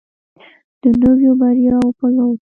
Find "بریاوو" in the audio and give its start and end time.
1.39-1.97